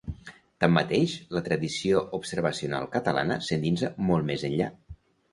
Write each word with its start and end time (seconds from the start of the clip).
Tanmateix, 0.63 1.11
la 1.35 1.41
tradició 1.47 1.99
observacional 2.17 2.87
catalana 2.95 3.37
s'endinsa 3.49 3.91
molt 4.07 4.27
més 4.31 4.47
enllà. 4.49 4.71